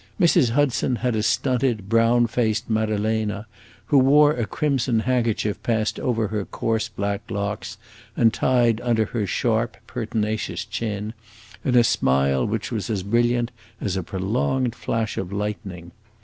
Mrs. 0.19 0.49
Hudson 0.49 0.95
had 0.95 1.15
a 1.15 1.21
stunted, 1.21 1.87
brown 1.87 2.25
faced 2.25 2.67
Maddalena, 2.67 3.45
who 3.85 3.99
wore 3.99 4.33
a 4.33 4.47
crimson 4.47 5.01
handkerchief 5.01 5.61
passed 5.61 5.99
over 5.99 6.29
her 6.29 6.43
coarse, 6.43 6.89
black 6.89 7.29
locks 7.29 7.77
and 8.17 8.33
tied 8.33 8.81
under 8.81 9.05
her 9.05 9.27
sharp, 9.27 9.77
pertinacious 9.85 10.65
chin, 10.65 11.13
and 11.63 11.75
a 11.75 11.83
smile 11.83 12.47
which 12.47 12.71
was 12.71 12.89
as 12.89 13.03
brilliant 13.03 13.51
as 13.79 13.95
a 13.95 14.01
prolonged 14.01 14.73
flash 14.73 15.19
of 15.19 15.31
lightning. 15.31 15.91